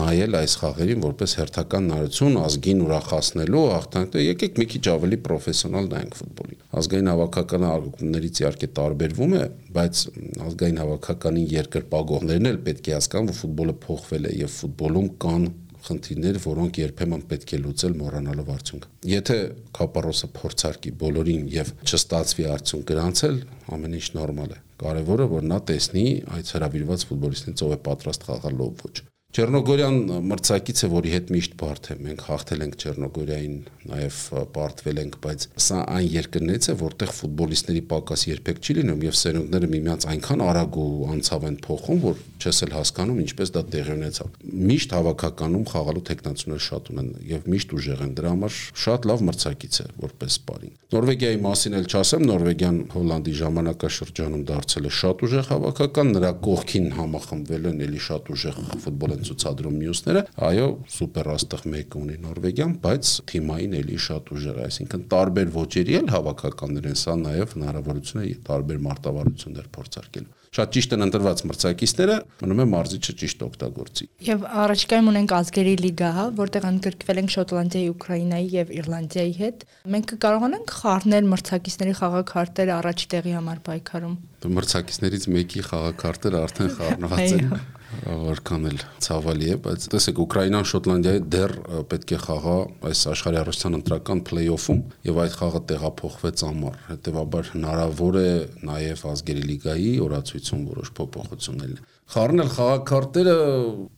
նայել 0.00 0.36
այս 0.38 0.52
խաղերին 0.62 1.02
որպես 1.06 1.34
հերթական 1.36 1.88
նարություն 1.92 2.38
ազգին 2.40 2.80
ուրախացնելու 2.86 3.64
հաղթանակը։ 3.72 4.22
Եկեք 4.26 4.60
մի 4.62 4.66
քիչ 4.72 4.84
ավելի 4.96 5.18
պրոֆեսիոնալ 5.26 5.90
նայենք 5.92 6.16
ֆուտբոլին։ 6.16 6.62
Ազգային 6.80 7.10
հավաքականը 7.12 7.68
արգումներից 7.76 8.40
իհարկե 8.40 8.68
տարբերվում 8.80 9.36
է, 9.36 9.44
բայց 9.76 10.02
ազգային 10.46 10.80
հավաքականին 10.80 11.46
երկրպագողներն 11.52 12.50
էլ 12.50 12.58
պետք 12.66 12.90
է 12.90 12.96
հասկանան, 12.96 13.30
որ 13.36 13.38
ֆուտբոլը 13.46 13.76
փոխվել 13.86 14.26
է 14.26 14.34
եւ 14.42 14.52
ֆուտբոլում 14.56 15.08
կան 15.22 15.48
խնդիրներ, 15.86 16.38
որոնք 16.42 16.78
երբեմն 16.82 17.24
պետք 17.30 17.52
է 17.54 17.58
լուծել 17.62 17.96
մոռանալով 18.00 18.48
արդյունքը։ 18.56 18.88
Եթե 19.12 19.36
Կապարոսը 19.78 20.30
փորձարկի 20.38 20.92
բոլորին 21.02 21.44
եւ 21.52 21.72
չստացվի 21.86 22.48
արդյունք 22.56 22.86
գրանցել, 22.90 23.36
ամեն 23.76 23.98
ինչ 24.00 24.06
նորմալ 24.16 24.56
է։ 24.56 24.62
Կարևորը 24.82 25.28
որ 25.36 25.46
նա 25.52 25.60
տեսնի 25.70 26.06
այդ 26.36 26.54
հրավիրված 26.56 27.06
ֆուտբոլիստին 27.10 27.60
ով 27.66 27.76
է 27.76 27.78
պատրաստ 27.86 28.26
խաղալ 28.30 28.66
ով 28.66 28.82
ոչ։ 28.86 28.96
Չեռնոգորյան 29.36 29.96
մրցակից 30.30 30.78
է, 30.86 30.88
որի 30.88 31.10
հետ 31.12 31.30
միշտ 31.34 31.56
բարդ 31.60 31.88
է։ 31.92 31.94
Մենք 32.06 32.22
հաղթել 32.24 32.62
ենք 32.64 32.76
Չեռնոգորյային, 32.80 33.56
նաև 33.90 34.20
պարտվել 34.54 35.00
ենք, 35.02 35.18
բայց 35.26 35.44
սա 35.60 35.80
այն 35.92 36.06
երկրներից 36.14 36.68
է, 36.72 36.76
որտեղ 36.80 37.12
ֆուտբոլիստների 37.16 37.82
պակաս 37.90 38.24
երբեք 38.30 38.62
չի 38.64 38.76
լինում 38.78 39.04
եւ 39.04 39.18
սերունդները 39.20 39.68
միմյանց 39.76 40.06
այնքան 40.16 40.44
արագ 40.46 40.78
ու 40.80 40.88
անցավ 41.12 41.44
են 41.50 41.58
փոխում, 41.66 42.00
որ 42.06 42.24
չես 42.40 42.62
էլ 42.64 42.72
հասկանում 42.76 43.20
ինչպես 43.26 43.52
դա 43.56 43.62
տեղի 43.76 43.92
ունեցավ։ 43.96 44.40
Միշտ 44.72 44.96
հավաքականում 44.96 45.68
խաղալու 45.76 46.04
տեխնացուներ 46.06 46.64
շատ 46.66 46.90
ունեն 46.96 47.12
եւ 47.36 47.46
միշտ 47.52 47.76
ուժեղ 47.76 48.02
են։ 48.06 48.16
Դրա 48.16 48.32
համար 48.36 48.58
շատ 48.86 49.06
լավ 49.10 49.24
մրցակից 49.26 49.76
է 49.76 49.86
որպես 50.06 50.36
սպարին։ 50.36 50.74
Նորվեգիայի 50.96 51.38
մասին 51.46 51.76
էլ 51.76 51.86
չասեմ, 51.90 52.26
Նորվեգիան 52.30 52.76
Հոլանդի 52.92 53.32
ժամանակաշրջանում 53.40 54.44
դարձել 54.46 54.86
է 54.86 54.92
շատ 54.96 55.24
ուժեղ 55.26 55.48
հավաքական, 55.50 56.12
նրա 56.16 56.30
կողքին 56.46 56.86
համախմբվել 56.96 57.66
են 57.72 57.82
էլի 57.86 58.02
շատ 58.06 58.30
ուժեղ 58.36 58.60
ֆուտբոլ 58.86 59.16
են 59.16 59.25
ցուցադրում 59.26 59.76
մյուսները, 59.82 60.22
այո, 60.46 60.68
սուպեր 60.96 61.30
աստղ 61.36 61.66
մեկը 61.74 62.00
ունի 62.02 62.16
Նորվեգիան, 62.26 62.74
բայց 62.86 63.12
թիմային 63.32 63.76
էլի 63.82 64.00
շատ 64.06 64.32
ուժեղ 64.36 64.56
է, 64.56 64.66
այսինքն 64.70 65.06
տարբեր 65.16 65.52
ոճերի 65.56 66.00
էլ 66.00 66.10
հավաքականներ 66.16 66.90
են, 66.92 66.98
սա 67.06 67.20
նաև 67.26 67.54
հնարավորություն 67.56 68.24
է 68.26 68.32
տարբեր 68.50 68.82
մարտավարություններ 68.86 69.70
փորձարկելու 69.76 70.34
շատ 70.56 70.72
ճիշտ 70.72 70.94
են 70.96 71.04
ընտրված 71.04 71.40
մրցակիցները, 71.50 72.14
մնում 72.40 72.60
է 72.62 72.66
մարզիչը 72.72 73.14
ճիշտ 73.20 73.42
օգտագործի։ 73.46 74.06
Եվ 74.26 74.44
առաջիկայում 74.62 75.10
ունենք 75.12 75.34
ազգերի 75.36 75.74
լիգա, 75.82 76.10
որտեղ 76.38 76.66
ընդգրկվել 76.70 77.20
ենք 77.22 77.34
Շոտլանդիայի, 77.34 77.90
Ուկրաինայի 77.92 78.48
եւ 78.56 78.72
Իռլանդիայի 78.76 79.34
հետ։ 79.40 79.66
Մենք 79.96 80.14
կարողանանք 80.24 80.74
խառնել 80.80 81.30
մրցակիցների 81.36 81.94
խաղակարտերը 82.00 82.74
առաջի 82.76 83.10
տեղի 83.16 83.36
համար 83.36 83.62
պայքարում։ 83.66 84.16
Մրցակիցներից 84.56 85.28
մեկի 85.36 85.66
խաղակարտերը 85.66 86.42
արդեն 86.46 86.72
խառնված 86.76 87.36
են։ 87.36 87.75
որքան 88.06 88.68
էլ 88.70 88.80
ցավալի 89.06 89.50
է, 89.52 89.56
բայց 89.66 89.86
տեսեք 89.92 90.20
Ուկրաինան 90.24 90.66
Շոտլանդիայի 90.70 91.22
դեռ 91.34 91.54
պետք 91.92 92.14
է 92.16 92.18
խաղա 92.24 92.56
այս 92.90 93.02
աշխարհի 93.12 93.40
առաջնան 93.42 93.78
ընտրական 93.78 94.22
փլեյ-օֆում 94.30 94.80
եւ 95.06 95.20
այդ 95.24 95.36
խաղը 95.40 95.60
տեղափոխվեց 95.72 96.46
ամառ։ 96.50 96.80
Հետևաբար 96.90 97.52
հնարավոր 97.56 98.18
է 98.22 98.30
նաեւ 98.70 99.04
ազգերի 99.12 99.46
լիգայի 99.52 99.92
օրացույցում 100.06 100.66
որոշ 100.72 100.92
փոփոխություններ 100.98 101.95
Խառնել 102.06 102.50
խաղակարտերը 102.54 103.32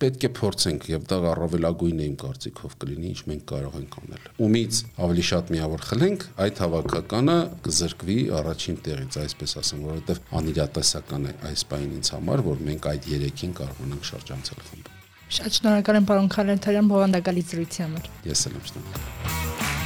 պետք 0.00 0.22
է 0.24 0.28
փորձենք 0.38 0.86
եւ 0.88 1.02
դա 1.10 1.16
առավելագույնը 1.28 2.06
իմ 2.08 2.14
կարծիքով 2.22 2.76
կլինի, 2.80 3.10
ինչ 3.12 3.20
մենք 3.28 3.42
կարող 3.52 3.74
ենք 3.78 3.96
անել։ 4.00 4.28
Ումից 4.46 4.78
ավելի 5.04 5.24
շատ 5.28 5.52
միավոր 5.52 5.84
խլենք, 5.90 6.24
այդ 6.46 6.62
հավաքականը 6.64 7.36
կզրկվի 7.68 8.18
առաջին 8.40 8.78
տեղից, 8.88 9.18
այսպես 9.28 9.54
ասեմ, 9.60 9.82
որովհետեւ 9.92 10.22
անիրատեսական 10.40 11.28
է 11.28 11.34
այս 11.52 11.66
բանին 11.68 11.96
ինձ 12.00 12.12
համար, 12.16 12.44
որ 12.48 12.62
մենք 12.72 12.88
այդ 12.96 13.10
3-ին 13.12 13.56
կարողանանք 13.60 14.08
շրջանցել 14.08 14.62
խմբը։ 14.70 14.96
Շատ 15.28 15.58
շնորհակալ 15.58 15.98
եմ 16.00 16.06
պարոն 16.08 16.30
Խալենթարյան 16.32 16.88
բովանդակալի 16.94 17.44
զրույցի 17.52 17.84
համար։ 17.84 18.08
Ես 18.32 18.46
էլ 18.48 18.56
եմ 18.56 18.70
շնորհակալ։ 18.72 19.77